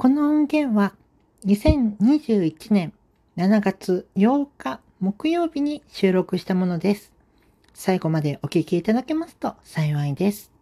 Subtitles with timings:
[0.00, 0.94] この音源は
[1.44, 2.92] 2021年
[3.36, 7.12] 7月8日木曜日に収録したものです。
[7.74, 10.52] 最後までお聞きいただけますと幸いです。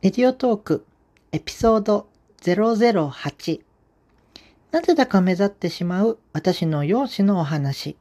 [0.00, 0.86] レディオトーク
[1.30, 2.08] エピソード
[2.40, 3.60] 008
[4.72, 7.96] なぜだか目立ってしまう私の容姿のお話。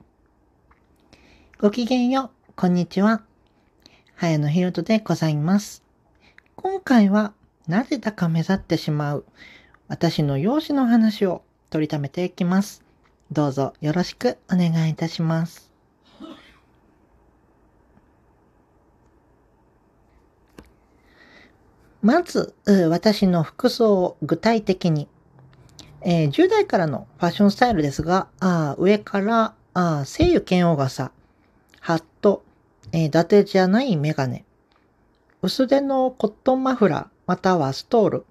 [1.59, 3.21] ごきげんよう、こんにちは。
[4.15, 5.90] 早野ひろとでございます。
[6.63, 7.33] 今回は
[7.67, 9.25] なぜだか目立ってしまう
[9.88, 12.83] 私の容姿の話を取りためていきます。
[13.31, 15.71] どうぞよろしくお願いいたします。
[22.03, 22.53] まず、
[22.89, 25.07] 私の服装を具体的に。
[26.03, 31.11] えー10代からのファッションスタイルですが、あ上から、あ西油剣大傘、
[31.80, 32.43] ハット、
[32.91, 34.45] えー伊達じゃないメガネ、
[35.44, 38.26] 薄手のコットンマフラー、またはストール、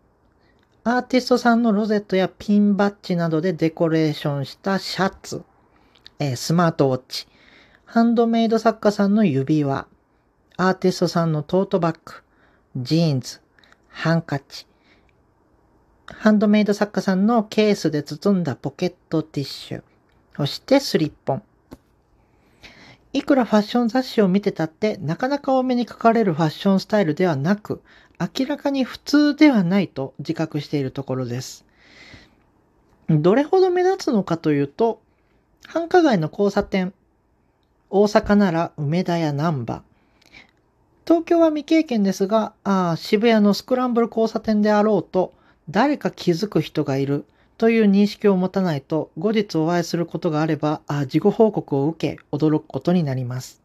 [0.85, 5.43] アーティストさんのロゼットやピンバッジなどでデコレーションしたシャツ、
[6.21, 7.27] えースマートウォッチ、
[7.85, 9.89] ハンドメイド作家さんの指輪、
[10.57, 12.15] アーティストさんのトートバッグ、
[12.77, 13.41] ジーンズ、
[13.89, 14.69] ハンカチ、
[16.07, 19.83] ハンドメイド作家さんのケースで包んだポケットティッシュ、
[20.37, 21.43] そしてスリッポン。
[23.13, 27.83] いくらファッション雑誌を見てたって、なかなか多めに書かれるファッションスタイルではなく、
[28.21, 31.65] 明らかに普通ではないと自覚しているところです。
[33.09, 35.01] どれほど目立つのかというと、
[35.67, 36.93] 繁華街の交差点、
[37.91, 39.83] 大阪なら梅田や難波、
[41.05, 45.33] 東京は未経験ですが、あ渋谷のスクランブル交差点であろうと、
[45.69, 47.25] 誰か気づく人がいる
[47.61, 53.61] という認識を持たないと、後日お会いすることがあれば、あ事後報告を受け、驚くことになります。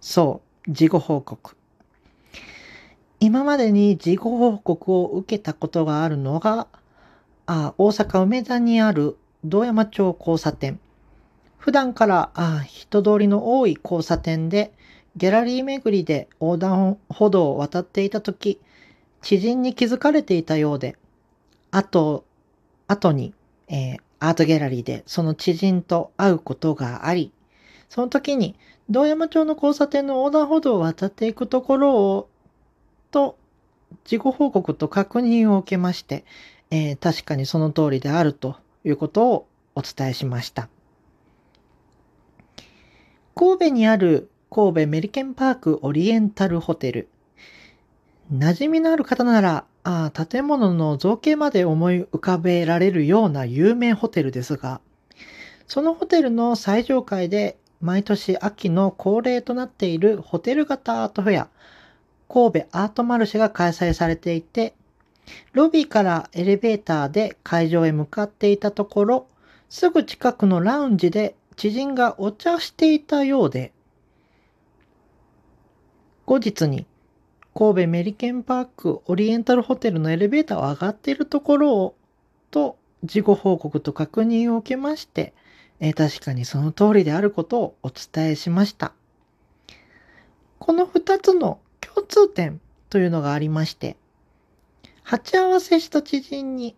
[0.00, 1.54] そう、事後報告。
[3.20, 6.66] 今までに事後報告を受けたことがあるのが、
[7.46, 10.80] あ大阪梅田にある道山町交差点。
[11.58, 14.72] 普段からあ人通りの多い交差点で、
[15.14, 18.58] ギャラリー巡りで横断歩道を渡っていたとき、
[19.22, 20.96] 知人に気づかれていたようで、
[21.70, 22.24] あと、
[22.90, 23.32] 後に、
[23.68, 27.32] えーアートギャラリーでその知人と会うことがあり、
[27.88, 28.54] その時に
[28.90, 32.28] 道山町の交差点の横断歩道を渡っていくところを、
[33.10, 33.38] と、
[34.04, 36.26] 事後報告と確認を受けまして、
[36.70, 40.68] えー確かにその通りであるということをお伝えしました。
[43.34, 47.08] 神戸にある神戸メリケンパークオリエンタルホテル。
[48.30, 54.80] 馴染みのある方なら、あ建物の造形まで思い浮かべられるような有名ホテルですが、
[55.66, 61.48] そのホテルの最上階で毎年秋の恒例となっているホテル型アートフェア、
[62.28, 64.74] 神戸アートマルシェが開催されていて、
[65.52, 69.26] ロビーからエレベーターで会場へ向かっていたところ、
[69.68, 73.72] すぐ近くのラウンジで知人がお茶していたようで、
[76.26, 76.86] 後日に
[77.54, 81.96] 神戸メリケンパークオリエンタルホテルのエレベーターを上がっているところを、
[82.50, 85.34] と事後報告と確認を受けまして、
[85.80, 88.92] えー確かにその通りであることをお伝えしました。
[90.58, 93.96] この2つの共通点というのがありまして、
[95.02, 96.76] 鉢合わせした知人に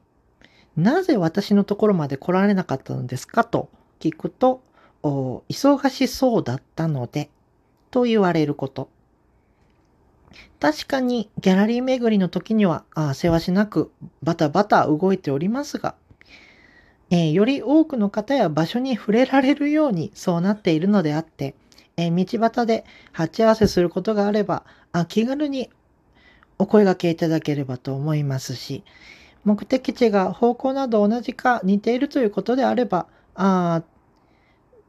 [0.77, 3.45] なぜ私のところまで来られなかったのですか？
[3.45, 3.69] と
[4.01, 4.63] 聞くと、
[5.03, 7.29] 忙しそうだったので、
[7.91, 8.89] と言われること。
[10.61, 13.91] 確かにギャラリー巡りの時には、あせわしなく
[14.23, 15.95] バタバタ動いておりますが、
[17.11, 21.55] えーより多くの方や場所に触れられるようにそうなっているのであって、
[21.97, 25.71] えー道端で鉢合わせすることがあれば、あ気軽に
[26.59, 28.85] お声掛けいただければと思いますし、
[29.45, 33.83] 目的地が方向など同じか似ているということであれば、あ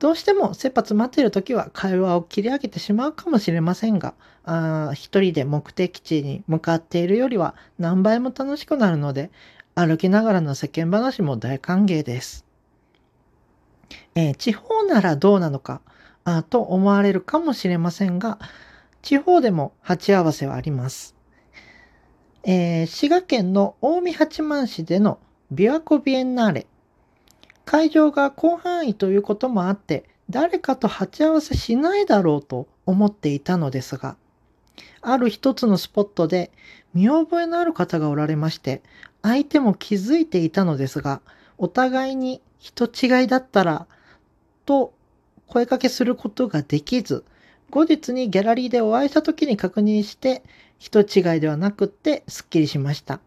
[0.03, 9.31] どうしても切羽詰まっている時は会話を切り上げてしまうかもしれませんが、あ一人で目的地に向かっているよりは何倍も楽しくなるので、
[9.75, 12.45] 歩きながらの世間話も大歓迎です。
[14.15, 15.79] えー地方ならどうなのか
[16.25, 18.39] あと思われるかもしれませんが、
[19.03, 21.15] 地方でも鉢合わせはあります。
[22.43, 25.19] えー滋賀県の近江八幡市での
[25.53, 26.67] 琵琶湖ビエンナーレ。
[27.65, 34.15] 会場が広範囲ということもあって、誰かと鉢合わせしないだろうと思っていたのですが、
[35.01, 36.51] ある一つのスポットで
[36.93, 38.81] 見覚えのある方がおられまして、
[39.21, 41.21] 相手も気づいていたのですが、
[41.57, 43.87] お互いに人違いだったら、
[44.65, 44.93] と
[45.47, 47.23] 声かけすることができず、
[47.69, 50.43] 後日にギャラリーでお会いした時に確認して、
[50.79, 53.19] 人違いではなくってすっきりしました。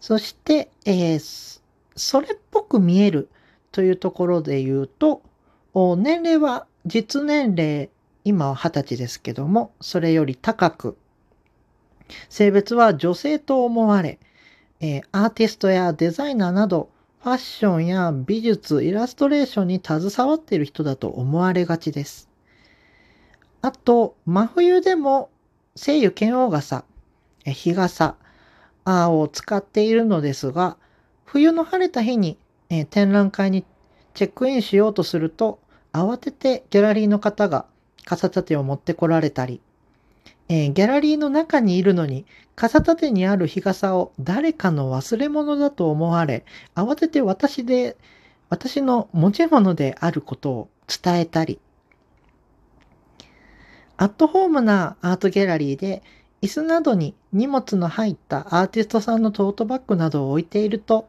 [0.00, 1.59] そして、えー、
[1.96, 3.28] それっぽく見える
[3.72, 5.22] というところで言うと、
[5.74, 7.90] 年齢は実年齢、
[8.24, 10.96] 今は20歳ですけども、それより高く、
[12.28, 14.18] 性別は女性と思われ、
[14.80, 16.90] えー、アーティストやデザイナーなど、
[17.22, 22.30] ファッションや美術、イラストレーションに携わっている人だと思われがちです。
[23.60, 25.28] あと、真冬でも
[25.76, 26.84] 聖油剣王傘、
[27.44, 28.16] 日傘
[28.86, 30.78] を使っているのですが、
[31.32, 32.38] 冬の晴れた日に、
[32.70, 33.64] え展覧会に
[34.14, 35.60] チェックインしようとすると、
[35.92, 37.66] 慌ててギャラリーの方が
[38.04, 39.60] 傘立てを持ってこられたり、
[40.48, 46.44] えー、ギャラリーの中にいるのに、傘立てにある日傘を誰かの忘れ物だと思われ、
[46.74, 47.96] 慌てて私で、
[48.48, 51.60] 私の持ち物であることを伝えたり、
[53.96, 56.02] アットホームなアートギャラリーで、
[56.42, 61.08] 椅子などに荷物の入ったアーティストさんのトートバッグなどを置いていると、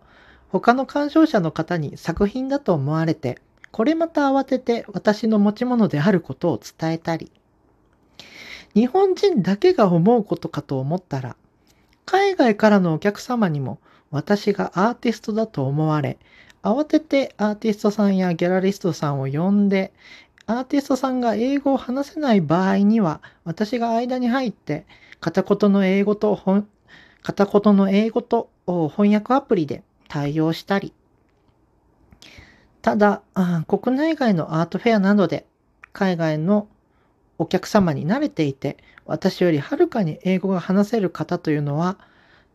[0.52, 3.40] 他の鑑賞者の方に作品だと思われて、
[3.72, 7.32] これまた慌てて私の持ち物であることを伝えたり、
[8.74, 11.38] 日本人だけが思うことかと思ったら、
[12.06, 13.80] 海外からのお客様にも
[14.12, 16.18] 私がアーティストだと思われ、
[16.64, 19.94] 慌ててアーティストさんやギャラリストさんを呼んで、
[20.48, 24.86] アーティストさんが英語を話せない場合には、私が間に入って、
[25.22, 26.38] 片言の英語と
[27.24, 30.94] 片言の英語と翻訳アプリで対応したり、
[32.82, 33.22] ただ、
[33.66, 35.46] 国内外のアートフェアなどで
[35.94, 36.68] 海外の
[37.38, 38.76] お客様に慣れていて、
[39.06, 41.98] 私よりはるかに英語が話せる方というのは、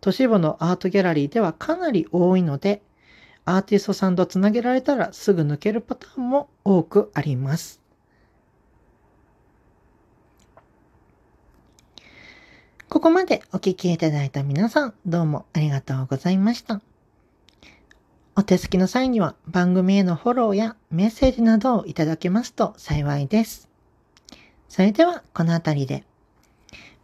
[0.03, 2.83] 都市部のアートギャラリーではかなり多いので、
[3.47, 7.81] アーティストさんとつなげられたらすぐ抜けるパターンも多くあります。
[12.91, 16.83] ここまでお聴きいただいた皆さん、どうもありがとうございました。
[18.39, 23.71] お手すきの際には番組へのフォローやメッセージなどをいただけますと幸いです。
[24.69, 26.05] それではこの辺りで、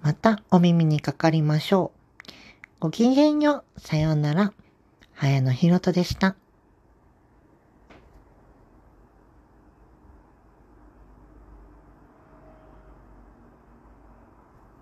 [0.02, 2.30] またお耳にかかりましょう。
[2.80, 3.80] ごきげんよう。
[3.80, 4.52] さようなら。
[5.14, 6.36] 早野ひろとでした。